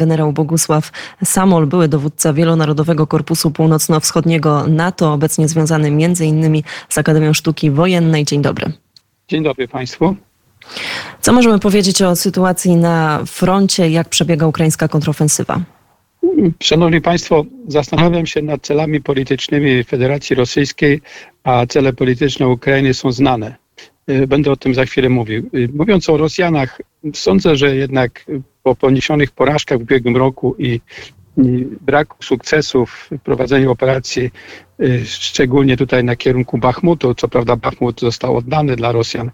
Generał 0.00 0.32
Bogusław 0.32 0.92
Samol, 1.24 1.66
były 1.66 1.88
dowódca 1.88 2.32
Wielonarodowego 2.32 3.06
Korpusu 3.06 3.50
Północno-Wschodniego 3.50 4.66
NATO, 4.66 5.12
obecnie 5.12 5.48
związany 5.48 5.88
m.in. 5.88 6.62
z 6.88 6.98
Akademią 6.98 7.32
Sztuki 7.32 7.70
Wojennej. 7.70 8.24
Dzień 8.24 8.42
dobry. 8.42 8.72
Dzień 9.28 9.42
dobry 9.44 9.68
Państwu. 9.68 10.16
Co 11.20 11.32
możemy 11.32 11.58
powiedzieć 11.58 12.02
o 12.02 12.16
sytuacji 12.16 12.76
na 12.76 13.22
froncie? 13.26 13.90
Jak 13.90 14.08
przebiega 14.08 14.46
ukraińska 14.46 14.88
kontrofensywa? 14.88 15.60
Szanowni 16.62 17.00
Państwo, 17.00 17.44
zastanawiam 17.68 18.26
się 18.26 18.42
nad 18.42 18.62
celami 18.62 19.00
politycznymi 19.00 19.84
Federacji 19.84 20.36
Rosyjskiej, 20.36 21.00
a 21.44 21.66
cele 21.66 21.92
polityczne 21.92 22.48
Ukrainy 22.48 22.94
są 22.94 23.12
znane. 23.12 23.54
Y, 24.10 24.26
będę 24.26 24.50
o 24.50 24.56
tym 24.56 24.74
za 24.74 24.84
chwilę 24.84 25.08
mówił. 25.08 25.50
Y, 25.54 25.68
mówiąc 25.74 26.10
o 26.10 26.16
Rosjanach, 26.16 26.80
sądzę, 27.14 27.56
że 27.56 27.76
jednak 27.76 28.26
po 28.62 28.74
poniesionych 28.74 29.30
porażkach 29.30 29.78
w 29.78 29.82
ubiegłym 29.82 30.16
roku 30.16 30.56
i 30.58 30.80
braku 31.80 32.22
sukcesów 32.22 33.08
w 33.10 33.18
prowadzeniu 33.18 33.70
operacji, 33.70 34.30
y, 34.80 35.06
szczególnie 35.06 35.76
tutaj 35.76 36.04
na 36.04 36.16
kierunku 36.16 36.58
Bachmutu. 36.58 37.14
Co 37.14 37.28
prawda 37.28 37.56
Bachmut 37.56 38.00
został 38.00 38.36
oddany 38.36 38.76
dla 38.76 38.92
Rosjan, 38.92 39.30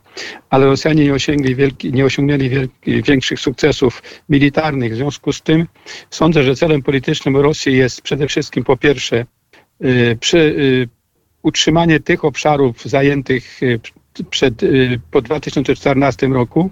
ale 0.51 0.67
Rosjanie 0.67 1.05
nie, 1.05 1.15
osiągli 1.15 1.55
wielki, 1.55 1.93
nie 1.93 2.05
osiągnęli 2.05 2.49
wielki, 2.49 3.03
większych 3.03 3.41
sukcesów 3.41 4.03
militarnych. 4.29 4.93
W 4.93 4.97
związku 4.97 5.33
z 5.33 5.43
tym 5.43 5.67
sądzę, 6.11 6.43
że 6.43 6.55
celem 6.55 6.83
politycznym 6.83 7.37
Rosji 7.37 7.77
jest 7.77 8.03
przede 8.03 8.29
wszystkim 8.29 8.65
po 8.65 8.77
pierwsze 8.77 9.27
przy, 10.21 10.89
utrzymanie 11.43 12.01
tych 12.01 12.25
obszarów 12.25 12.85
zajętych 12.85 13.61
przed, 14.31 14.63
y, 14.63 15.01
po 15.11 15.23
2014 15.23 16.33
roku, 16.33 16.71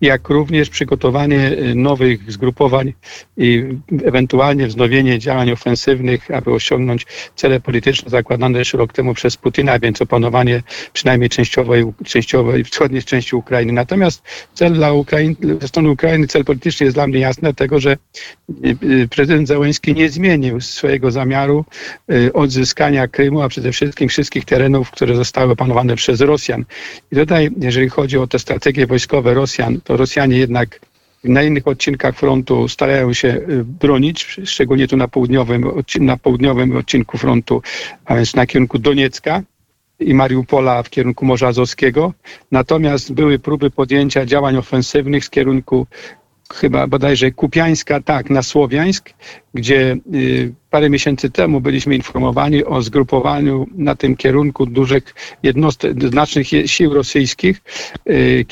jak 0.00 0.28
również 0.28 0.70
przygotowanie 0.70 1.50
y, 1.50 1.74
nowych 1.74 2.32
zgrupowań 2.32 2.92
i 3.36 3.64
ewentualnie 4.04 4.66
wznowienie 4.66 5.18
działań 5.18 5.50
ofensywnych, 5.50 6.30
aby 6.30 6.52
osiągnąć 6.52 7.06
cele 7.36 7.60
polityczne 7.60 8.10
zakładane 8.10 8.58
już 8.58 8.74
rok 8.74 8.92
temu 8.92 9.14
przez 9.14 9.36
Putina, 9.36 9.78
więc 9.78 10.02
opanowanie 10.02 10.62
przynajmniej 10.92 11.30
częściowej, 11.30 11.84
częściowej 12.04 12.64
wschodniej 12.64 13.02
części 13.02 13.36
Ukrainy. 13.36 13.72
Natomiast 13.72 14.22
cel 14.54 14.72
dla 14.72 14.92
Ukrainy, 14.92 15.36
ze 15.60 15.68
strony 15.68 15.90
Ukrainy, 15.90 16.26
cel 16.26 16.44
polityczny 16.44 16.84
jest 16.84 16.96
dla 16.96 17.06
mnie 17.06 17.18
jasny, 17.18 17.40
dlatego 17.42 17.80
że 17.80 17.96
y, 18.64 19.08
prezydent 19.08 19.48
Zełenski 19.48 19.94
nie 19.94 20.08
zmienił 20.08 20.60
swojego 20.60 21.10
zamiaru 21.10 21.64
odzyskania 22.34 23.08
Krymu, 23.08 23.42
a 23.42 23.48
przede 23.48 23.72
wszystkim 23.72 24.08
wszystkich 24.08 24.44
terenów, 24.44 24.90
które 24.90 25.16
zostały 25.16 25.52
opanowane 25.52 25.96
przez 25.96 26.20
Rosjan. 26.20 26.64
I 27.12 27.16
tutaj, 27.16 27.50
jeżeli 27.60 27.88
chodzi 27.88 28.18
o 28.18 28.26
te 28.26 28.38
strategie 28.38 28.86
wojskowe 28.86 29.34
Rosjan, 29.58 29.80
to 29.80 29.96
Rosjanie 29.96 30.38
jednak 30.38 30.80
na 31.24 31.42
innych 31.42 31.66
odcinkach 31.68 32.16
frontu 32.16 32.68
starają 32.68 33.12
się 33.12 33.28
y, 33.28 33.64
bronić, 33.64 34.36
szczególnie 34.44 34.88
tu 34.88 34.96
na 34.96 35.08
południowym, 35.08 35.64
na 36.00 36.16
południowym 36.16 36.76
odcinku 36.76 37.18
frontu, 37.18 37.62
a 38.04 38.14
więc 38.14 38.34
na 38.34 38.46
kierunku 38.46 38.78
Doniecka 38.78 39.42
i 40.00 40.14
Mariupola 40.14 40.82
w 40.82 40.90
kierunku 40.90 41.26
Morza 41.26 41.48
Azowskiego. 41.48 42.12
Natomiast 42.52 43.12
były 43.12 43.38
próby 43.38 43.70
podjęcia 43.70 44.26
działań 44.26 44.56
ofensywnych 44.56 45.24
z 45.24 45.30
kierunku 45.30 45.86
chyba 46.54 46.86
bodajże 46.86 47.30
Kupiańska, 47.30 48.00
tak, 48.00 48.30
na 48.30 48.42
Słowiańsk, 48.42 49.10
gdzie 49.54 49.96
y, 50.14 50.54
parę 50.70 50.90
miesięcy 50.90 51.30
temu 51.30 51.60
byliśmy 51.60 51.96
informowani 51.96 52.64
o 52.64 52.82
zgrupowaniu 52.82 53.66
na 53.74 53.94
tym 53.94 54.16
kierunku 54.16 54.66
dużych 54.66 55.14
jednostek, 55.42 56.08
znacznych 56.10 56.46
sił 56.66 56.94
rosyjskich, 56.94 57.62
y, 58.10 58.44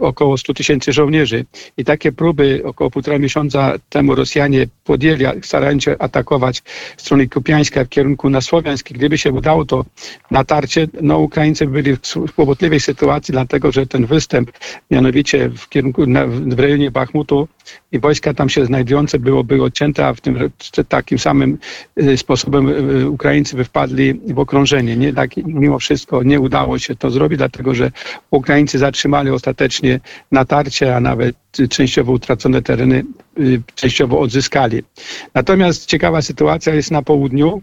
około 0.00 0.38
100 0.38 0.54
tysięcy 0.54 0.92
żołnierzy. 0.92 1.44
I 1.76 1.84
takie 1.84 2.12
próby 2.12 2.62
około 2.64 2.90
półtora 2.90 3.18
miesiąca 3.18 3.74
temu 3.88 4.14
Rosjanie 4.14 4.66
podjęli, 4.84 5.24
starając 5.42 5.82
się 5.82 5.96
atakować 5.98 6.62
strony 6.96 7.28
Kupiańska 7.28 7.84
w 7.84 7.88
kierunku 7.88 8.30
na 8.30 8.40
Słowiańsk. 8.40 8.92
Gdyby 8.92 9.18
się 9.18 9.32
udało 9.32 9.64
to 9.64 9.84
natarcie, 10.30 10.88
no 11.02 11.18
Ukraińcy 11.18 11.66
byli 11.66 11.96
w 12.26 12.32
kłopotliwej 12.34 12.80
sytuacji, 12.80 13.32
dlatego 13.32 13.72
że 13.72 13.86
ten 13.86 14.06
występ, 14.06 14.50
mianowicie 14.90 15.48
w 15.48 15.68
kierunku, 15.68 16.06
na, 16.06 16.26
w 16.26 16.58
rejonie 16.58 16.90
Bachmutu 16.90 17.48
i 17.92 17.98
wojska 17.98 18.34
tam 18.34 18.48
się 18.48 18.66
znajdujące 18.66 19.18
byłoby 19.18 19.62
odcięte, 19.62 20.06
a 20.06 20.14
w 20.14 20.20
tym 20.20 20.50
takim 20.88 21.18
samym 21.18 21.58
y, 22.02 22.16
sposobem 22.16 22.68
y, 22.68 23.10
Ukraińcy 23.10 23.56
by 23.56 23.64
wpadli 23.64 24.14
w 24.14 24.38
okrążenie. 24.38 24.96
Nie, 24.96 25.12
tak, 25.12 25.36
mimo 25.36 25.78
wszystko 25.78 26.22
nie 26.22 26.40
udało 26.40 26.78
się 26.78 26.96
to 26.96 27.10
zrobić, 27.10 27.38
dlatego 27.38 27.74
że 27.74 27.92
Ukraińcy 28.30 28.78
zatrzymali 28.78 29.30
ostatecznie 29.30 30.00
natarcie, 30.32 30.96
a 30.96 31.00
nawet 31.00 31.36
częściowo 31.70 32.12
utracone 32.12 32.62
tereny 32.62 33.04
y, 33.38 33.62
częściowo 33.74 34.20
odzyskali. 34.20 34.82
Natomiast 35.34 35.86
ciekawa 35.86 36.22
sytuacja 36.22 36.74
jest 36.74 36.90
na 36.90 37.02
południu, 37.02 37.62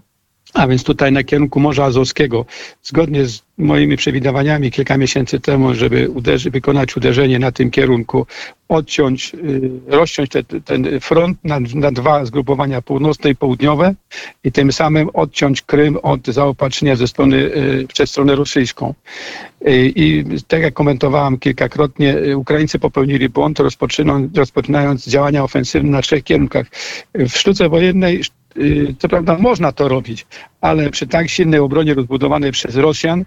a 0.54 0.68
więc 0.68 0.84
tutaj 0.84 1.12
na 1.12 1.24
kierunku 1.24 1.60
Morza 1.60 1.86
Azowskiego. 1.86 2.46
Zgodnie 2.84 3.26
z 3.26 3.42
moimi 3.58 3.98
przewidywaniami 3.98 4.72
kilka 4.72 4.98
miesięcy 4.98 5.40
temu, 5.40 5.74
żeby 5.74 6.10
uderzy, 6.10 6.52
wykonać 6.52 6.98
uderzenie 6.98 7.40
na 7.40 7.52
tym 7.52 7.72
kierunku, 7.72 8.26
odciąć, 8.70 9.36
y, 9.36 9.72
rozciąć 9.88 10.30
te, 10.30 10.44
ten 10.44 11.00
front 11.00 11.38
na, 11.44 11.60
na, 11.76 11.92
dwa 11.92 12.26
zgrupowania 12.26 12.82
północne 12.82 13.30
i 13.30 13.36
południowe 13.36 13.96
i 14.44 14.52
tym 14.52 14.72
samym 14.72 15.10
odciąć 15.14 15.62
Krym 15.62 15.98
od 15.98 16.28
zaopatrzenia 16.28 16.96
ze 16.96 17.08
strony, 17.08 17.38
y, 17.38 17.88
przez 17.94 18.10
stronę 18.10 18.36
rosyjską. 18.36 18.94
Y, 19.68 19.94
I 19.96 20.24
tak 20.48 20.62
jak 20.62 20.74
komentowałem 20.74 21.38
kilkakrotnie, 21.38 22.38
Ukraińcy 22.38 22.80
popełnili 22.80 23.30
błąd, 23.30 23.60
rozpoczynając 24.36 25.08
działania 25.08 25.44
ofensywne 25.44 25.90
na 25.90 26.02
trzech 26.02 26.24
kierunkach. 26.24 26.68
W 27.16 27.30
sztuce 27.30 27.70
wojennej 27.70 28.24
co 29.00 29.10
prawda 29.10 29.38
można 29.38 29.72
to 29.72 29.88
robić, 29.88 30.28
ale 30.62 30.90
przy 30.90 31.08
tak 31.08 31.30
silnej 31.30 31.60
obronie 31.60 31.94
rozbudowanej 31.94 32.52
przez 32.52 32.76
Rosjan 32.76 33.26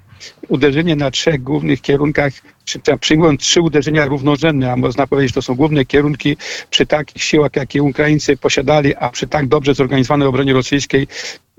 uderzenie 0.48 0.96
na 0.96 1.10
trzech 1.10 1.42
głównych 1.42 1.80
kierunkach, 1.80 2.32
przyjmując 3.00 3.40
trzy 3.40 3.60
uderzenia 3.60 4.06
równorzędne, 4.06 4.72
a 4.72 4.76
można 4.76 5.06
powiedzieć, 5.06 5.30
że 5.30 5.34
to 5.34 5.42
są 5.42 5.54
główne 5.54 5.84
kierunki 5.84 6.36
przy 6.70 6.86
takich 6.86 7.22
siłach, 7.22 7.50
jakie 7.56 7.82
Ukraińcy 7.82 8.36
posiadali, 8.36 8.94
a 8.96 9.08
przy 9.08 9.26
tak 9.26 9.46
dobrze 9.48 9.74
zorganizowanej 9.74 10.28
obronie 10.28 10.52
rosyjskiej, 10.52 11.06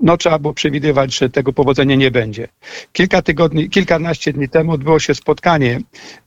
no 0.00 0.16
trzeba 0.16 0.38
było 0.38 0.54
przewidywać, 0.54 1.18
że 1.18 1.30
tego 1.30 1.52
powodzenia 1.52 1.96
nie 1.96 2.10
będzie. 2.10 2.48
Kilka 2.92 3.22
tygodni, 3.22 3.70
kilkanaście 3.70 4.32
dni 4.32 4.48
temu 4.48 4.72
odbyło 4.72 4.98
się 4.98 5.14
spotkanie 5.14 5.80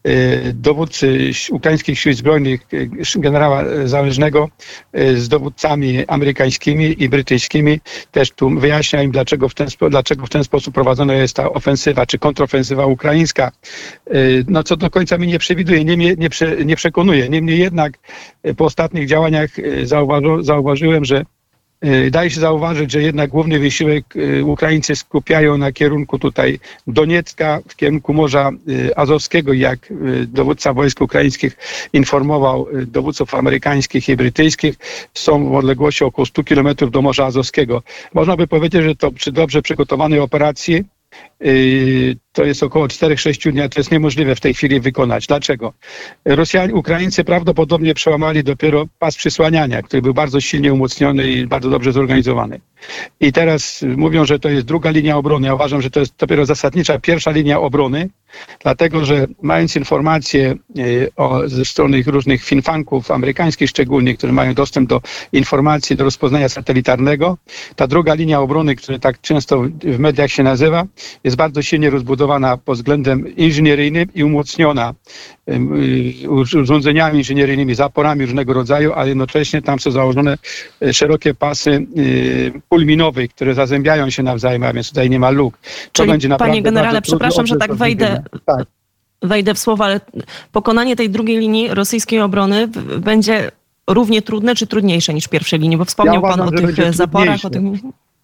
y, 0.07 0.53
dowódcy 0.53 1.31
ukraińskich 1.51 1.99
sił 1.99 2.13
zbrojnych 2.13 2.61
y, 2.73 2.89
generała 3.15 3.63
Zależnego 3.85 4.49
y, 4.97 5.21
z 5.21 5.29
dowódcami 5.29 6.05
amerykańskimi 6.07 7.03
i 7.03 7.09
brytyjskimi. 7.09 7.79
Też 8.11 8.31
tu 8.31 8.49
wyjaśnia 8.49 9.03
im, 9.03 9.11
dlaczego 9.11 9.36
w 9.49 9.53
ten, 9.53 9.67
dlaczego 9.89 10.25
w 10.25 10.29
ten 10.29 10.43
sposób 10.43 10.73
prowadzona 10.73 11.13
jest 11.13 11.35
ta 11.35 11.49
ofensywa 11.49 12.05
czy 12.05 12.19
kontrofensywa 12.19 12.85
ukraińska. 12.85 13.51
No 14.47 14.63
co 14.63 14.77
do 14.77 14.89
końca 14.89 15.17
mi 15.17 15.27
nie 15.27 15.39
przewiduje, 15.39 15.85
nie, 15.85 15.97
nie, 15.97 16.29
nie 16.65 16.75
przekonuje. 16.75 17.29
Niemniej 17.29 17.59
jednak 17.59 17.93
po 18.57 18.65
ostatnich 18.65 19.07
działaniach 19.07 19.49
zauważy, 19.83 20.27
zauważyłem, 20.41 21.05
że 21.05 21.25
daje 22.11 22.29
się 22.29 22.39
zauważyć, 22.39 22.91
że 22.91 23.01
jednak 23.01 23.29
główny 23.29 23.59
wysiłek 23.59 24.05
e, 24.15 24.43
Ukraińcy 24.43 24.95
skupiają 24.95 25.57
na 25.57 25.71
kierunku 25.71 26.19
tutaj 26.19 26.59
Doniecka, 26.87 27.59
w 27.67 27.75
kierunku 27.75 28.13
Morza 28.13 28.49
e, 28.89 28.99
Azowskiego, 28.99 29.53
jak 29.53 29.93
dowódca 30.27 30.73
wojsk 30.73 31.01
ukraińskich 31.01 31.57
informował 31.93 32.67
dowódców 32.87 33.35
amerykańskich 33.35 34.09
i 34.09 34.15
brytyjskich, 34.15 34.75
są 35.13 35.49
w 35.49 35.55
odległości 35.55 36.03
około 36.03 36.25
100 36.25 36.43
kilometrów 36.43 36.91
do 36.91 37.01
Morza 37.01 37.25
Azowskiego. 37.25 37.83
Można 38.13 38.37
by 38.37 38.47
powiedzieć, 38.47 38.83
że 38.83 38.95
to 38.95 39.11
przy 39.11 39.31
dobrze 39.31 39.61
przygotowanej 39.61 40.19
operacji 40.19 40.83
to 42.37 42.43
jest 42.43 42.63
około 42.63 42.87
4-6 42.87 43.51
dni, 43.51 43.69
to 43.69 43.79
jest 43.79 43.91
niemożliwe 43.91 44.35
w 44.35 44.39
tej 44.39 44.53
chwili 44.53 44.79
wykonać. 44.79 45.27
Dlaczego? 45.27 45.73
Rosjanie, 46.25 46.73
Ukraińcy 46.73 47.23
prawdopodobnie 47.23 47.93
przełamali 47.93 48.43
dopiero 48.43 48.85
pas 48.99 49.15
przysłaniania, 49.15 49.81
który 49.81 50.01
był 50.01 50.13
bardzo 50.13 50.41
silnie 50.41 50.73
umocniony 50.73 51.31
i 51.31 51.47
bardzo 51.47 51.69
dobrze 51.69 51.91
zorganizowany. 51.91 52.59
I 53.19 53.31
teraz 53.31 53.85
mówią, 53.97 54.25
że 54.25 54.39
to 54.39 54.49
jest 54.49 54.65
druga 54.65 54.89
linia 54.89 55.17
obrony. 55.17 55.47
Ja 55.47 55.55
uważam, 55.55 55.81
że 55.81 55.89
to 55.89 55.99
jest 55.99 56.13
dopiero 56.19 56.45
zasadnicza 56.45 56.99
pierwsza 56.99 57.31
linia 57.31 57.59
obrony, 57.59 58.09
dlatego 58.63 59.05
że 59.05 59.27
mając 59.41 59.75
informacje 59.75 60.51
e, 60.51 60.55
o, 61.15 61.49
ze 61.49 61.65
strony 61.65 62.03
różnych 62.05 62.43
finfanków 62.43 63.11
amerykańskich 63.11 63.69
szczególnie, 63.69 64.17
które 64.17 64.33
mają 64.33 64.53
dostęp 64.53 64.89
do 64.89 65.01
informacji, 65.33 65.95
do 65.95 66.03
rozpoznania 66.03 66.49
satelitarnego, 66.49 67.37
ta 67.75 67.87
druga 67.87 68.13
linia 68.13 68.39
obrony, 68.39 68.75
która 68.75 68.99
tak 68.99 69.21
często 69.21 69.61
w 69.83 69.99
mediach 69.99 70.31
się 70.31 70.43
nazywa, 70.43 70.85
jest 71.27 71.37
bardzo 71.37 71.61
silnie 71.61 71.89
rozbudowana 71.89 72.57
pod 72.57 72.75
względem 72.75 73.35
inżynieryjnym 73.35 74.07
i 74.15 74.23
umocniona 74.23 74.93
y, 75.49 76.29
urządzeniami 76.29 77.17
inżynieryjnymi, 77.17 77.75
zaporami 77.75 78.25
różnego 78.25 78.53
rodzaju, 78.53 78.93
ale 78.93 79.09
jednocześnie 79.09 79.61
tam 79.61 79.79
są 79.79 79.91
założone 79.91 80.37
e, 80.81 80.93
szerokie 80.93 81.33
pasy 81.33 81.87
y, 81.97 82.61
pól 82.69 82.85
minowych, 82.85 83.29
które 83.29 83.53
zazębiają 83.53 84.09
się 84.09 84.23
nawzajem, 84.23 84.63
a 84.63 84.73
więc 84.73 84.89
tutaj 84.89 85.09
nie 85.09 85.19
ma 85.19 85.29
luk. 85.29 85.57
To 85.57 85.69
Czyli, 85.91 86.09
będzie 86.09 86.29
naprawdę 86.29 86.51
panie 86.51 86.61
generale, 86.61 87.01
przepraszam, 87.01 87.47
że 87.47 87.55
tak 87.55 87.73
wejdę. 87.73 88.23
Tak. 88.45 88.67
Wejdę 89.21 89.53
w 89.53 89.59
słowa, 89.59 89.85
ale 89.85 90.01
pokonanie 90.51 90.95
tej 90.95 91.09
drugiej 91.09 91.37
linii 91.37 91.67
rosyjskiej 91.67 92.21
obrony 92.21 92.67
będzie 92.99 93.51
równie 93.87 94.21
trudne 94.21 94.55
czy 94.55 94.67
trudniejsze 94.67 95.13
niż 95.13 95.27
pierwsze 95.27 95.57
linie? 95.57 95.77
Bo 95.77 95.85
wspomniał 95.85 96.13
ja 96.13 96.19
uważam, 96.19 96.39
Pan 96.39 96.47
o 96.47 96.57
tych 96.57 96.93
zaporach, 96.93 97.45
o 97.45 97.49
tych... 97.49 97.61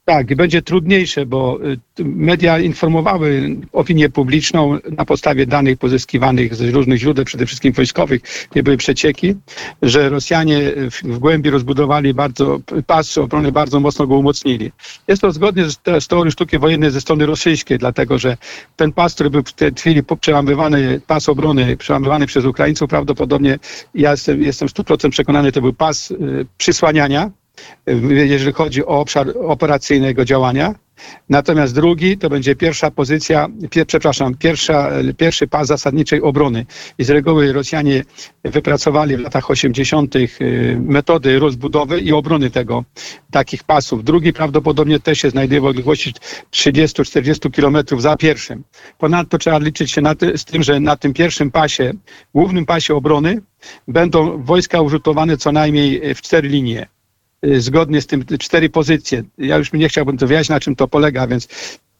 Tak, 0.05 0.35
będzie 0.35 0.61
trudniejsze, 0.61 1.25
bo 1.25 1.59
y, 2.00 2.05
media 2.05 2.59
informowały 2.59 3.55
opinię 3.71 4.09
publiczną 4.09 4.77
na 4.97 5.05
podstawie 5.05 5.45
danych 5.45 5.77
pozyskiwanych 5.77 6.55
z 6.55 6.61
różnych 6.61 7.00
źródeł, 7.00 7.25
przede 7.25 7.45
wszystkim 7.45 7.73
wojskowych, 7.73 8.21
nie 8.55 8.63
były 8.63 8.77
przecieki, 8.77 9.35
że 9.81 10.09
Rosjanie 10.09 10.59
w 11.03 11.19
głębi 11.19 11.50
rozbudowali 11.50 12.13
bardzo 12.13 12.59
pas 12.88 13.17
obrony, 13.17 13.51
bardzo 13.51 13.79
mocno 13.79 14.07
go 14.07 14.15
umocnili. 14.17 14.71
Jest 15.07 15.21
to 15.21 15.31
zgodnie 15.31 15.69
z, 15.69 15.79
z 16.00 16.07
teorią 16.07 16.31
sztuki 16.31 16.59
wojennej 16.59 16.91
ze 16.91 17.01
strony 17.01 17.25
rosyjskiej, 17.25 17.77
dlatego 17.77 18.17
że 18.17 18.38
ten 18.75 18.91
pas, 18.91 19.13
który 19.13 19.29
był 19.29 19.44
w 19.44 19.53
tej 19.53 19.71
chwili 19.73 20.01
przełamywany, 20.19 21.01
pas 21.07 21.29
obrony 21.29 21.77
przełamywany 21.77 22.25
przez 22.25 22.45
Ukraińców, 22.45 22.89
prawdopodobnie 22.89 23.59
ja 23.95 24.11
jestem, 24.11 24.41
jestem 24.41 24.67
100% 24.67 25.09
przekonany, 25.09 25.51
to 25.51 25.61
był 25.61 25.73
pas 25.73 26.11
y, 26.11 26.17
przysłaniania, 26.57 27.31
jeżeli 28.09 28.53
chodzi 28.53 28.85
o 28.85 29.00
obszar 29.00 29.33
operacyjnego 29.47 30.25
działania. 30.25 30.75
Natomiast 31.29 31.75
drugi 31.75 32.17
to 32.17 32.29
będzie 32.29 32.55
pierwsza 32.55 32.91
pozycja, 32.91 33.47
pier, 33.69 33.88
przepraszam, 33.88 34.35
pierwsza, 34.38 34.89
pierwszy 35.17 35.47
pas 35.47 35.67
zasadniczej 35.67 36.21
obrony. 36.21 36.65
I 36.97 37.03
z 37.03 37.09
reguły 37.09 37.53
Rosjanie 37.53 38.03
wypracowali 38.44 39.17
w 39.17 39.19
latach 39.19 39.51
80. 39.51 40.15
Y, 40.15 40.29
metody 40.85 41.39
rozbudowy 41.39 42.00
i 42.00 42.11
obrony 42.11 42.50
tego, 42.50 42.83
takich 43.31 43.63
pasów. 43.63 44.03
Drugi 44.03 44.33
prawdopodobnie 44.33 45.00
też 45.00 45.19
się 45.19 45.29
znajduje 45.29 45.61
w 45.61 45.65
odległości 45.65 46.13
30-40 46.51 47.51
kilometrów 47.51 48.01
za 48.01 48.17
pierwszym. 48.17 48.63
Ponadto 48.97 49.38
trzeba 49.38 49.57
liczyć 49.57 49.91
się 49.91 50.01
ty, 50.15 50.38
z 50.38 50.45
tym, 50.45 50.63
że 50.63 50.79
na 50.79 50.95
tym 50.95 51.13
pierwszym 51.13 51.51
pasie, 51.51 51.94
głównym 52.35 52.65
pasie 52.65 52.95
obrony, 52.95 53.41
będą 53.88 54.44
wojska 54.44 54.81
użytowane 54.81 55.38
co 55.38 55.51
najmniej 55.51 56.15
w 56.15 56.21
cztery 56.21 56.50
linie. 56.50 56.88
Y, 57.45 57.61
zgodnie 57.61 58.01
z 58.01 58.07
tym 58.07 58.25
cztery 58.39 58.69
pozycje. 58.69 59.23
Ja 59.37 59.57
już 59.57 59.73
nie 59.73 59.89
chciałbym 59.89 60.17
to 60.17 60.27
wyjaśnić, 60.27 60.49
na 60.49 60.59
czym 60.59 60.75
to 60.75 60.87
polega, 60.87 61.27
więc 61.27 61.47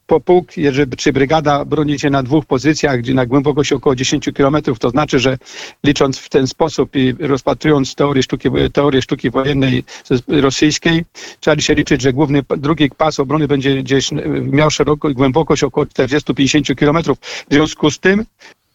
po 0.08 0.20
pułk, 0.20 0.58
jeżeli, 0.58 0.98
czy 0.98 1.14
brygada 1.14 1.66
broni 1.66 2.00
się 2.00 2.10
na 2.10 2.24
dwóch 2.24 2.46
pozycjach, 2.46 3.00
gdzie 3.00 3.14
na 3.14 3.26
głębokości 3.26 3.76
około 3.76 3.96
10 3.96 4.30
km, 4.34 4.58
to 4.80 4.90
znaczy, 4.90 5.20
że 5.20 5.38
licząc 5.84 6.18
w 6.18 6.30
ten 6.30 6.48
sposób 6.48 6.96
i 6.96 7.16
rozpatrując 7.20 7.96
teorię 7.96 8.24
sztuki, 8.24 8.50
teorię 8.74 9.02
sztuki 9.02 9.30
wojennej 9.30 9.84
rosyjskiej, 10.28 11.06
trzeba 11.40 11.62
się 11.62 11.76
liczyć, 11.76 12.02
że 12.02 12.14
główny, 12.14 12.42
drugi 12.58 12.90
pas 12.90 13.20
obrony 13.20 13.48
będzie 13.48 13.84
gdzieś 13.84 14.10
miał 14.42 14.72
szerokość, 14.72 15.16
głębokość 15.16 15.64
około 15.64 15.86
40-50 15.86 16.76
km. 16.76 17.16
W 17.50 17.54
związku 17.54 17.92
z 17.92 18.00
tym 18.00 18.26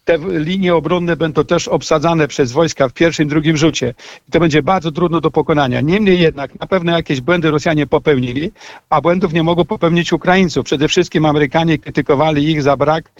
te 0.05 0.17
linie 0.39 0.75
obronne 0.75 1.15
będą 1.15 1.43
też 1.43 1.67
obsadzane 1.67 2.27
przez 2.27 2.51
wojska 2.51 2.89
w 2.89 2.93
pierwszym, 2.93 3.27
drugim 3.27 3.57
rzucie. 3.57 3.93
I 4.29 4.31
to 4.31 4.39
będzie 4.39 4.63
bardzo 4.63 4.91
trudno 4.91 5.21
do 5.21 5.31
pokonania. 5.31 5.81
Niemniej 5.81 6.19
jednak 6.19 6.59
na 6.59 6.67
pewno 6.67 6.91
jakieś 6.91 7.21
błędy 7.21 7.51
Rosjanie 7.51 7.87
popełnili, 7.87 8.51
a 8.89 9.01
błędów 9.01 9.33
nie 9.33 9.43
mogą 9.43 9.65
popełnić 9.65 10.13
Ukraińców. 10.13 10.65
Przede 10.65 10.87
wszystkim 10.87 11.25
Amerykanie 11.25 11.77
krytykowali 11.77 12.51
ich 12.51 12.61
za 12.63 12.77
brak 12.77 13.11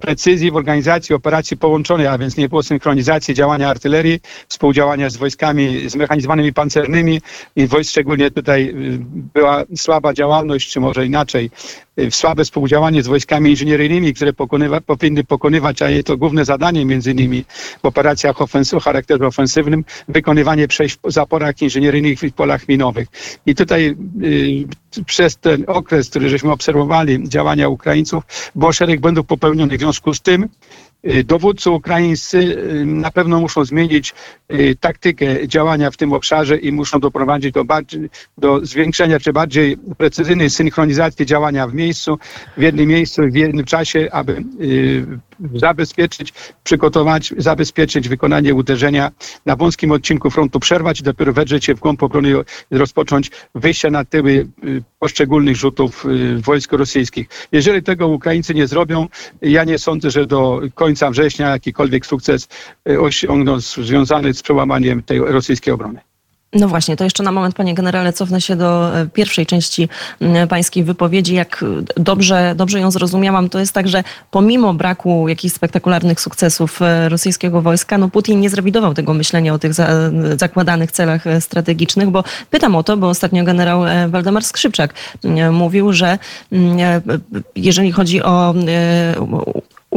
precyzji 0.00 0.50
w 0.50 0.56
organizacji 0.56 1.14
operacji 1.14 1.56
połączonej, 1.56 2.06
a 2.06 2.18
więc 2.18 2.36
nie 2.36 2.48
było 2.48 2.62
synchronizacji 2.62 3.34
działania 3.34 3.68
artylerii, 3.68 4.20
współdziałania 4.48 5.10
z 5.10 5.16
wojskami 5.16 5.88
zmechanizowanymi 5.88 6.52
pancernymi 6.52 7.20
i 7.56 7.66
wojsk 7.66 7.90
szczególnie 7.90 8.30
tutaj 8.30 8.68
y, 8.68 8.98
była 9.34 9.64
słaba 9.76 10.14
działalność, 10.14 10.72
czy 10.72 10.80
może 10.80 11.06
inaczej, 11.06 11.50
y, 11.98 12.10
słabe 12.10 12.44
współdziałanie 12.44 13.02
z 13.02 13.06
wojskami 13.06 13.50
inżynieryjnymi, 13.50 14.14
które 14.14 14.32
pokonywa, 14.32 14.80
powinny 14.80 15.24
pokonywać, 15.24 15.82
a 15.82 15.90
jej 15.90 16.04
to 16.04 16.16
główne 16.16 16.44
zadanie 16.44 16.84
między 16.84 17.10
innymi 17.10 17.44
w 17.82 17.84
operacjach 17.84 18.36
o 18.42 18.80
charakterze 18.80 19.26
ofensywnym, 19.26 19.84
wykonywanie 20.08 20.68
przejść 20.68 20.98
w 21.04 21.12
zaporach 21.12 21.62
inżynieryjnych 21.62 22.18
w 22.18 22.32
polach 22.32 22.68
minowych. 22.68 23.08
I 23.46 23.54
tutaj 23.54 23.96
y, 24.22 24.68
przez 25.06 25.36
ten 25.36 25.64
okres, 25.66 26.10
który 26.10 26.28
żeśmy 26.28 26.52
obserwowali 26.52 27.28
działania 27.28 27.68
Ukraińców, 27.68 28.24
było 28.54 28.72
szereg 28.72 29.00
błędów 29.00 29.26
popełnionych. 29.26 29.76
W 29.76 29.80
związku 29.80 30.14
z 30.14 30.20
tym 30.20 30.48
y, 31.04 31.24
dowódcy 31.24 31.70
ukraińscy 31.70 32.38
y, 32.38 32.86
na 32.86 33.10
pewno 33.10 33.40
muszą 33.40 33.64
zmienić 33.64 34.14
taktykę 34.80 35.48
działania 35.48 35.90
w 35.90 35.96
tym 35.96 36.12
obszarze 36.12 36.56
i 36.56 36.72
muszą 36.72 37.00
doprowadzić 37.00 37.52
do, 37.52 37.64
bardziej, 37.64 38.10
do 38.38 38.66
zwiększenia 38.66 39.20
czy 39.20 39.32
bardziej 39.32 39.76
precyzyjnej 39.98 40.50
synchronizacji 40.50 41.26
działania 41.26 41.68
w 41.68 41.74
miejscu, 41.74 42.18
w 42.56 42.62
jednym 42.62 42.86
miejscu, 42.86 43.22
w 43.30 43.34
jednym 43.34 43.64
czasie, 43.64 44.08
aby 44.12 44.44
zabezpieczyć, 45.54 46.32
przygotować, 46.64 47.34
zabezpieczyć 47.36 48.08
wykonanie 48.08 48.54
uderzenia 48.54 49.10
na 49.46 49.56
wąskim 49.56 49.92
odcinku 49.92 50.30
frontu, 50.30 50.60
przerwać 50.60 51.00
i 51.00 51.02
dopiero 51.02 51.32
wedrzeć 51.32 51.64
się 51.64 51.74
w 51.74 51.80
głąb 51.80 52.02
obrony 52.02 52.34
rozpocząć 52.70 53.30
wyjście 53.54 53.90
na 53.90 54.04
tyły 54.04 54.46
poszczególnych 54.98 55.56
rzutów 55.56 56.04
wojsk 56.44 56.72
rosyjskich. 56.72 57.28
Jeżeli 57.52 57.82
tego 57.82 58.08
Ukraińcy 58.08 58.54
nie 58.54 58.66
zrobią, 58.66 59.08
ja 59.42 59.64
nie 59.64 59.78
sądzę, 59.78 60.10
że 60.10 60.26
do 60.26 60.60
końca 60.74 61.10
września 61.10 61.48
jakikolwiek 61.48 62.06
sukces 62.06 62.48
osiągną 63.00 63.60
związany 63.60 64.34
z 64.34 64.39
przełamaniem 64.42 65.02
tej 65.02 65.18
rosyjskiej 65.18 65.74
obrony. 65.74 66.00
No 66.52 66.68
właśnie, 66.68 66.96
to 66.96 67.04
jeszcze 67.04 67.22
na 67.22 67.32
moment, 67.32 67.54
panie 67.54 67.74
generale, 67.74 68.12
cofnę 68.12 68.40
się 68.40 68.56
do 68.56 68.98
e, 69.00 69.06
pierwszej 69.06 69.46
części 69.46 69.88
pańskiej 70.48 70.84
wypowiedzi. 70.84 71.34
Jak 71.34 71.64
dobrze, 71.96 72.54
dobrze 72.56 72.80
ją 72.80 72.90
zrozumiałam, 72.90 73.48
to 73.48 73.58
jest 73.58 73.72
tak, 73.72 73.88
że 73.88 74.04
pomimo 74.30 74.74
braku 74.74 75.28
jakichś 75.28 75.54
spektakularnych 75.54 76.20
sukcesów 76.20 76.82
e, 76.82 77.08
rosyjskiego 77.08 77.62
wojska, 77.62 77.98
no 77.98 78.08
Putin 78.08 78.40
nie 78.40 78.50
zrewidował 78.50 78.94
tego 78.94 79.14
myślenia 79.14 79.54
o 79.54 79.58
tych 79.58 79.74
za, 79.74 79.88
zakładanych 80.36 80.92
celach 80.92 81.24
strategicznych, 81.40 82.10
bo 82.10 82.24
pytam 82.50 82.76
o 82.76 82.82
to, 82.82 82.96
bo 82.96 83.08
ostatnio 83.08 83.44
generał 83.44 83.82
Waldemar 84.08 84.44
Skrzypczak 84.44 84.94
mówił, 85.52 85.92
że 85.92 86.18
jeżeli 87.56 87.92
chodzi 87.92 88.22
o 88.22 88.54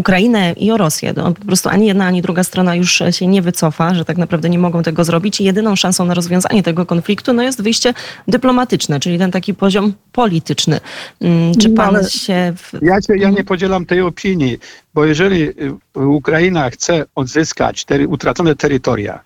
Ukrainę 0.04 0.54
i 0.54 0.72
o 0.72 0.78
Rosję. 0.78 1.14
No, 1.16 1.32
po 1.32 1.46
prostu 1.46 1.70
ani 1.70 1.88
jedna, 1.88 2.06
ani 2.06 2.22
druga 2.22 2.44
strona 2.44 2.76
już 2.76 3.04
się 3.12 3.28
nie 3.28 3.42
wycofa, 3.42 3.94
że 3.96 4.06
tak 4.06 4.18
naprawdę 4.18 4.50
nie 4.50 4.60
mogą 4.60 4.84
tego 4.84 5.04
zrobić 5.04 5.42
i 5.42 5.44
jedyną 5.44 5.76
szansą 5.76 6.06
na 6.06 6.14
rozwiązanie 6.14 6.64
tego 6.64 6.86
konfliktu 6.86 7.34
no, 7.34 7.44
jest 7.44 7.62
wyjście 7.62 7.94
dyplomatyczne, 8.28 9.00
czyli 9.00 9.18
ten 9.18 9.32
taki 9.32 9.54
poziom 9.54 9.94
polityczny. 10.12 10.80
Mm, 11.22 11.56
czy 11.56 11.70
no, 11.70 11.76
pan 11.76 11.94
no, 11.94 12.10
się... 12.10 12.54
W... 12.58 12.72
Ja, 12.82 13.02
się, 13.02 13.18
ja 13.18 13.30
nie 13.30 13.44
podzielam 13.44 13.86
tej 13.86 14.02
opinii, 14.02 14.58
bo 14.94 15.06
jeżeli 15.06 15.42
y, 15.44 15.74
Ukraina 15.96 16.70
chce 16.70 17.06
odzyskać 17.16 17.86
tery, 17.86 18.08
utracone 18.08 18.56
terytoria, 18.56 19.20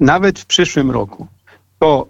nawet 0.00 0.38
w 0.38 0.46
przyszłym 0.46 0.90
roku, 0.90 1.26
to 1.78 2.06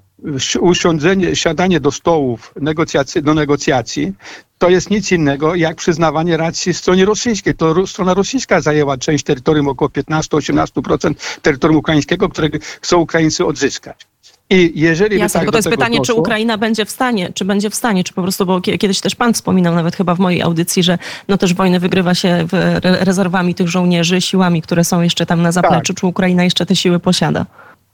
usiądzenie, 0.61 1.37
siadanie 1.37 1.81
do 1.81 1.91
stołów 1.91 2.53
negocjacji, 2.61 3.23
do 3.23 3.35
negocjacji, 3.35 4.13
to 4.59 4.69
jest 4.69 4.91
nic 4.91 5.13
innego 5.13 5.55
jak 5.55 5.77
przyznawanie 5.77 6.37
racji 6.37 6.75
stronie 6.75 7.05
rosyjskiej. 7.05 7.55
To 7.55 7.87
strona 7.87 8.15
rosyjska 8.15 8.61
zajęła 8.61 8.99
część 8.99 9.25
terytorium, 9.25 9.69
około 9.69 9.89
15-18% 9.89 11.15
terytorium 11.43 11.79
ukraińskiego, 11.79 12.29
które 12.29 12.49
chcą 12.81 12.99
Ukraińcy 12.99 13.47
odzyskać. 13.47 14.07
I 14.51 14.73
jeżeli 14.75 15.19
Jasne, 15.19 15.41
tak 15.41 15.51
to 15.51 15.59
jest 15.59 15.69
pytanie, 15.69 15.99
doszło, 15.99 16.15
czy 16.15 16.21
Ukraina 16.21 16.59
będzie 16.59 16.85
w 16.85 16.91
stanie, 16.91 17.33
czy 17.35 17.45
będzie 17.45 17.71
w 17.71 17.75
stanie, 17.75 18.05
czy 18.05 18.15
po 18.15 18.23
prostu, 18.23 18.47
bo 18.47 18.61
kiedyś 18.61 19.01
też 19.01 19.15
pan 19.15 19.35
wspominał, 19.35 19.75
nawet 19.75 19.97
chyba 19.97 20.15
w 20.15 20.19
mojej 20.19 20.43
audycji, 20.43 20.83
że 20.83 20.99
no 21.29 21.39
też 21.39 21.55
wojny 21.55 21.81
wygrywa 21.81 22.15
się 22.15 22.47
rezerwami 22.83 23.55
tych 23.55 23.69
żołnierzy, 23.69 24.21
siłami, 24.21 24.63
które 24.63 24.85
są 24.85 25.03
jeszcze 25.03 25.27
tam 25.27 25.43
na 25.43 25.53
zapleczu, 25.53 25.93
tak. 25.93 26.01
czy 26.01 26.07
Ukraina 26.07 26.45
jeszcze 26.45 26.67
te 26.67 26.77
siły 26.77 26.99
posiada? 26.99 27.47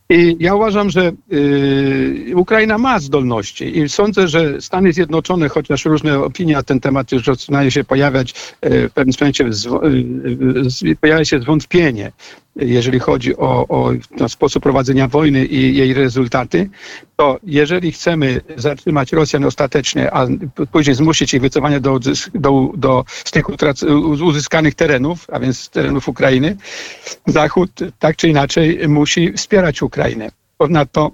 I 0.08 0.36
ja 0.40 0.54
uważam, 0.54 0.90
że 0.90 1.12
y, 1.32 2.32
Ukraina 2.36 2.78
ma 2.78 2.98
zdolności 2.98 3.78
i 3.78 3.88
sądzę, 3.88 4.28
że 4.28 4.60
Stany 4.60 4.92
Zjednoczone, 4.92 5.48
chociaż 5.48 5.84
różne 5.84 6.18
opinie 6.18 6.54
na 6.54 6.62
ten 6.62 6.80
temat 6.80 7.12
już 7.12 7.24
zaczynają 7.24 7.70
się 7.70 7.84
pojawiać, 7.84 8.34
y, 8.66 8.88
w 8.88 8.92
pewnym 8.92 9.12
sensie 9.12 9.44
y, 10.84 10.96
pojawia 10.96 11.24
się 11.24 11.40
zwątpienie 11.40 12.12
jeżeli 12.56 12.98
chodzi 12.98 13.36
o, 13.36 13.66
o 13.68 13.92
sposób 14.28 14.62
prowadzenia 14.62 15.08
wojny 15.08 15.46
i 15.46 15.76
jej 15.76 15.94
rezultaty, 15.94 16.70
to 17.16 17.38
jeżeli 17.42 17.92
chcemy 17.92 18.40
zatrzymać 18.56 19.12
Rosjan 19.12 19.44
ostatecznie, 19.44 20.14
a 20.14 20.26
później 20.72 20.96
zmusić 20.96 21.34
ich 21.34 21.40
wycofania 21.40 21.80
do, 21.80 21.98
do, 22.34 22.70
do 22.76 23.04
z 23.08 23.30
tych 23.30 23.44
uzyskanych 24.22 24.74
terenów, 24.74 25.26
a 25.32 25.38
więc 25.40 25.70
terenów 25.70 26.08
Ukrainy, 26.08 26.56
Zachód 27.26 27.70
tak 27.98 28.16
czy 28.16 28.28
inaczej 28.28 28.88
musi 28.88 29.32
wspierać 29.32 29.82
Ukrainę. 29.82 30.30
Ponadto 30.58 31.10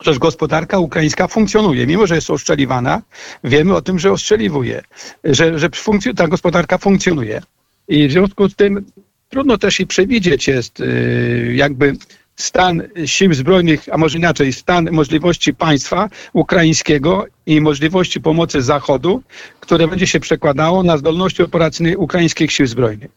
Przecież 0.00 0.18
gospodarka 0.18 0.78
ukraińska 0.78 1.28
funkcjonuje, 1.28 1.86
mimo 1.86 2.06
że 2.06 2.14
jest 2.14 2.30
oszczeliwana, 2.30 3.02
wiemy 3.44 3.76
o 3.76 3.82
tym, 3.82 3.98
że 3.98 4.12
ostrzeliwuje, 4.12 4.82
że, 5.24 5.58
że 5.58 5.68
ta 6.16 6.28
gospodarka 6.28 6.78
funkcjonuje. 6.78 7.42
I 7.88 8.08
w 8.08 8.12
związku 8.12 8.48
z 8.48 8.56
tym 8.56 8.84
Trudno 9.30 9.58
też 9.58 9.80
i 9.80 9.86
przewidzieć 9.86 10.48
jest 10.48 10.80
y, 10.80 11.52
jakby 11.56 11.96
stan 12.36 12.82
sił 13.06 13.34
zbrojnych, 13.34 13.88
a 13.92 13.98
może 13.98 14.18
inaczej, 14.18 14.52
stan 14.52 14.88
możliwości 14.92 15.54
państwa 15.54 16.08
ukraińskiego 16.32 17.26
i 17.46 17.60
możliwości 17.60 18.20
pomocy 18.20 18.62
Zachodu, 18.62 19.22
które 19.60 19.88
będzie 19.88 20.06
się 20.06 20.20
przekładało 20.20 20.82
na 20.82 20.98
zdolności 20.98 21.42
operacyjne 21.42 21.98
ukraińskich 21.98 22.52
sił 22.52 22.66
zbrojnych. 22.66 23.10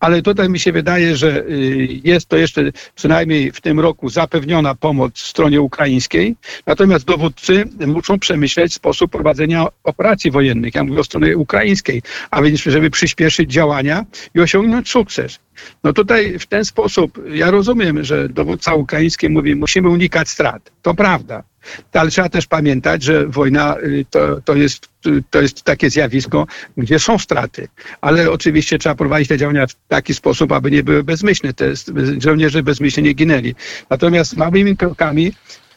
Ale 0.00 0.22
tutaj 0.22 0.48
mi 0.48 0.58
się 0.58 0.72
wydaje, 0.72 1.16
że 1.16 1.44
y, 1.44 2.00
jest 2.04 2.28
to 2.28 2.36
jeszcze 2.36 2.72
przynajmniej 2.94 3.52
w 3.52 3.60
tym 3.60 3.80
roku 3.80 4.08
zapewniona 4.08 4.74
pomoc 4.74 5.18
stronie 5.18 5.60
ukraińskiej, 5.60 6.36
natomiast 6.66 7.04
dowódcy 7.04 7.64
muszą 7.86 8.18
przemyśleć 8.18 8.74
sposób 8.74 9.10
prowadzenia 9.10 9.66
operacji 9.84 10.30
wojennych. 10.30 10.74
Ja 10.74 10.84
mówię 10.84 11.00
o 11.00 11.04
stronie 11.04 11.36
ukraińskiej, 11.36 12.02
a 12.30 12.42
więc 12.42 12.60
żeby 12.60 12.90
przyspieszyć 12.90 13.52
działania 13.52 14.04
i 14.34 14.40
osiągnąć 14.40 14.90
sukces. 14.90 15.38
No 15.84 15.92
tutaj 15.92 16.38
w 16.38 16.46
ten 16.46 16.64
sposób, 16.64 17.22
ja 17.32 17.50
rozumiem, 17.50 18.04
że 18.04 18.28
dowódca 18.28 18.74
ukraiński 18.74 19.28
mówi, 19.28 19.54
musimy 19.54 19.88
unikać 19.88 20.28
strat. 20.28 20.72
To 20.82 20.94
prawda. 20.94 21.42
Ale 21.92 22.10
trzeba 22.10 22.28
też 22.28 22.46
pamiętać, 22.46 23.02
że 23.02 23.26
wojna 23.26 23.76
y, 23.78 24.04
to, 24.10 24.40
to, 24.40 24.54
jest, 24.54 24.88
y, 25.06 25.22
to 25.30 25.42
jest 25.42 25.62
takie 25.62 25.90
zjawisko, 25.90 26.46
gdzie 26.76 26.98
są 26.98 27.18
straty. 27.18 27.68
Ale 28.00 28.30
oczywiście 28.30 28.78
trzeba 28.78 28.94
prowadzić 28.94 29.28
te 29.28 29.38
działania 29.38 29.66
w 29.66 29.74
taki 29.88 30.14
sposób, 30.14 30.52
aby 30.52 30.70
nie 30.70 30.82
były 30.82 31.04
bezmyślne. 31.04 31.54
Te 31.54 31.72
żołnierze 32.18 32.62
bezmyślnie 32.62 33.08
nie 33.08 33.14
ginęli. 33.14 33.54
Natomiast 33.90 34.36
małymi 34.36 34.76
krokami, 34.76 35.32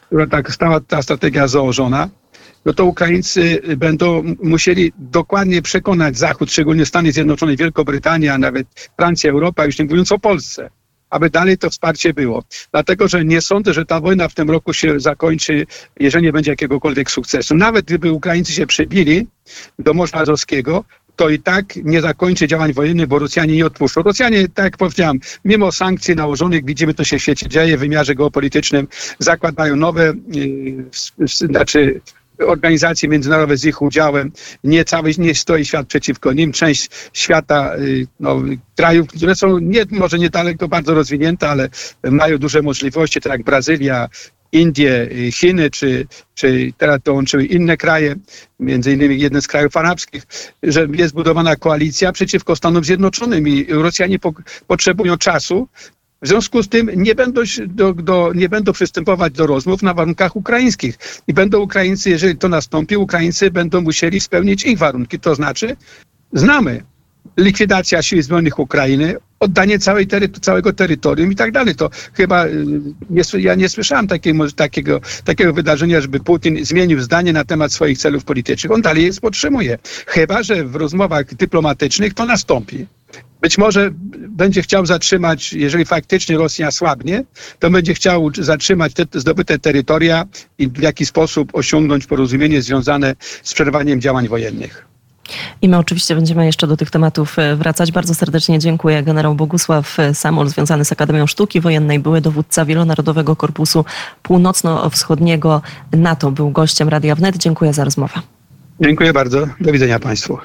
która 0.06 0.26
tak 0.26 0.52
stała 0.52 0.80
ta 0.80 1.02
strategia 1.02 1.48
założona, 1.48 2.08
no 2.64 2.72
to 2.72 2.84
Ukraińcy 2.84 3.62
będą 3.76 4.34
musieli 4.42 4.92
dokładnie 4.98 5.62
przekonać 5.62 6.18
Zachód, 6.18 6.50
szczególnie 6.50 6.86
Stany 6.86 7.12
Zjednoczone, 7.12 7.56
Wielką 7.56 7.84
Brytanię, 7.84 8.32
a 8.32 8.38
nawet 8.38 8.90
Francja, 8.96 9.30
Europa, 9.30 9.66
już 9.66 9.78
nie 9.78 9.84
mówiąc 9.84 10.12
o 10.12 10.18
Polsce, 10.18 10.70
aby 11.10 11.30
dalej 11.30 11.58
to 11.58 11.70
wsparcie 11.70 12.14
było. 12.14 12.44
Dlatego, 12.72 13.08
że 13.08 13.24
nie 13.24 13.40
sądzę, 13.40 13.74
że 13.74 13.86
ta 13.86 14.00
wojna 14.00 14.28
w 14.28 14.34
tym 14.34 14.50
roku 14.50 14.72
się 14.72 15.00
zakończy, 15.00 15.66
jeżeli 16.00 16.24
nie 16.24 16.32
będzie 16.32 16.50
jakiegokolwiek 16.50 17.10
sukcesu. 17.10 17.54
Nawet 17.54 17.86
gdyby 17.86 18.12
Ukraińcy 18.12 18.52
się 18.52 18.66
przebili 18.66 19.26
do 19.78 19.94
Morza 19.94 20.16
Azowskiego, 20.16 20.84
to 21.16 21.28
i 21.28 21.38
tak 21.38 21.76
nie 21.76 22.00
zakończy 22.00 22.48
działań 22.48 22.72
wojennych, 22.72 23.06
bo 23.06 23.18
Rosjanie 23.18 23.56
nie 23.56 23.66
odpuszczą. 23.66 24.02
Rosjanie, 24.02 24.48
tak 24.48 24.64
jak 24.64 24.76
powiedziałem, 24.76 25.20
mimo 25.44 25.72
sankcji 25.72 26.16
nałożonych, 26.16 26.64
widzimy, 26.64 26.94
to 26.94 27.04
się 27.04 27.18
w 27.18 27.22
świecie 27.22 27.48
dzieje, 27.48 27.76
w 27.76 27.80
wymiarze 27.80 28.14
geopolitycznym, 28.14 28.88
zakładają 29.18 29.76
nowe, 29.76 30.12
yy, 30.28 30.84
znaczy 31.26 32.00
organizacje 32.46 33.08
międzynarodowe 33.08 33.56
z 33.56 33.64
ich 33.64 33.82
udziałem. 33.82 34.32
Nie 34.64 34.84
cały, 34.84 35.10
nie 35.18 35.34
stoi 35.34 35.64
świat 35.64 35.86
przeciwko 35.86 36.32
nim. 36.32 36.52
Część 36.52 36.90
świata, 37.12 37.76
y, 37.76 38.06
no, 38.20 38.42
krajów, 38.76 39.08
które 39.08 39.34
są 39.34 39.58
nie, 39.58 39.84
może 39.90 40.18
nie 40.18 40.30
daleko 40.30 40.68
bardzo 40.68 40.94
rozwinięte, 40.94 41.48
ale 41.48 41.68
mają 42.10 42.38
duże 42.38 42.62
możliwości, 42.62 43.20
tak 43.20 43.32
jak 43.32 43.42
Brazylia, 43.42 44.08
Indie, 44.52 45.08
y, 45.12 45.32
Chiny, 45.32 45.70
czy, 45.70 46.06
czy 46.34 46.72
teraz 46.78 47.00
dołączyły 47.02 47.44
inne 47.44 47.76
kraje, 47.76 48.14
między 48.60 48.92
innymi 48.92 49.20
jeden 49.20 49.42
z 49.42 49.46
krajów 49.46 49.76
arabskich, 49.76 50.22
że 50.62 50.86
jest 50.92 51.14
budowana 51.14 51.56
koalicja 51.56 52.12
przeciwko 52.12 52.56
Stanom 52.56 52.84
Zjednoczonym 52.84 53.48
i 53.48 53.66
Rosjanie 53.68 54.18
po, 54.18 54.32
potrzebują 54.66 55.16
czasu, 55.16 55.68
w 56.22 56.28
związku 56.28 56.62
z 56.62 56.68
tym 56.68 56.90
nie 56.96 57.14
będą, 57.14 57.40
do, 57.66 57.94
do, 57.94 58.32
nie 58.34 58.48
będą 58.48 58.72
przystępować 58.72 59.32
do 59.32 59.46
rozmów 59.46 59.82
na 59.82 59.94
warunkach 59.94 60.36
ukraińskich. 60.36 60.98
I 61.26 61.34
będą 61.34 61.60
Ukraińcy, 61.60 62.10
jeżeli 62.10 62.36
to 62.36 62.48
nastąpi, 62.48 62.96
Ukraińcy 62.96 63.50
będą 63.50 63.80
musieli 63.80 64.20
spełnić 64.20 64.64
ich 64.64 64.78
warunki. 64.78 65.20
To 65.20 65.34
znaczy, 65.34 65.76
znamy 66.32 66.82
likwidacja 67.36 68.02
sił 68.02 68.22
zbrojnych 68.22 68.58
Ukrainy, 68.58 69.16
oddanie 69.40 69.78
całej 69.78 70.06
tery, 70.06 70.28
całego 70.28 70.72
terytorium 70.72 71.32
i 71.32 71.36
tak 71.36 71.52
dalej. 71.52 71.74
To 71.74 71.90
chyba 72.14 72.46
y, 72.46 72.66
nie, 73.10 73.22
ja 73.38 73.54
nie 73.54 73.68
słyszałem 73.68 74.06
takiego, 74.06 74.50
takiego, 74.50 75.00
takiego 75.24 75.52
wydarzenia, 75.52 76.00
żeby 76.00 76.20
Putin 76.20 76.64
zmienił 76.64 77.00
zdanie 77.00 77.32
na 77.32 77.44
temat 77.44 77.72
swoich 77.72 77.98
celów 77.98 78.24
politycznych. 78.24 78.72
On 78.72 78.82
dalej 78.82 79.04
je 79.04 79.12
podtrzymuje. 79.20 79.78
Chyba, 80.06 80.42
że 80.42 80.64
w 80.64 80.76
rozmowach 80.76 81.34
dyplomatycznych 81.34 82.14
to 82.14 82.26
nastąpi. 82.26 82.86
Być 83.40 83.58
może 83.58 83.90
będzie 84.28 84.62
chciał 84.62 84.86
zatrzymać, 84.86 85.52
jeżeli 85.52 85.84
faktycznie 85.84 86.36
Rosja 86.36 86.70
słabnie, 86.70 87.24
to 87.58 87.70
będzie 87.70 87.94
chciał 87.94 88.30
zatrzymać 88.38 88.94
te 88.94 89.04
zdobyte 89.14 89.58
terytoria 89.58 90.24
i 90.58 90.68
w 90.68 90.82
jaki 90.82 91.06
sposób 91.06 91.50
osiągnąć 91.52 92.06
porozumienie 92.06 92.62
związane 92.62 93.14
z 93.42 93.54
przerwaniem 93.54 94.00
działań 94.00 94.28
wojennych. 94.28 94.90
I 95.62 95.68
my 95.68 95.78
oczywiście 95.78 96.14
będziemy 96.14 96.46
jeszcze 96.46 96.66
do 96.66 96.76
tych 96.76 96.90
tematów 96.90 97.38
e, 97.38 97.56
wracać. 97.56 97.92
Bardzo 97.92 98.14
serdecznie 98.14 98.58
dziękuję. 98.58 99.02
Generał 99.02 99.34
Bogusław 99.34 99.96
Samol, 100.14 100.48
związany 100.48 100.84
z 100.84 100.92
Akademią 100.92 101.26
Sztuki 101.26 101.60
Wojennej, 101.60 101.98
były 101.98 102.20
dowódca 102.20 102.64
Wielonarodowego 102.64 103.36
Korpusu 103.36 103.84
Północno-Wschodniego 104.22 105.62
NATO, 105.92 106.30
był 106.30 106.50
gościem 106.50 106.88
Radia 106.88 107.14
Wnet. 107.14 107.36
Dziękuję 107.36 107.72
za 107.72 107.84
rozmowę. 107.84 108.20
Dziękuję 108.80 109.12
bardzo. 109.12 109.46
Do 109.60 109.72
widzenia 109.72 109.98
Państwu. 109.98 110.38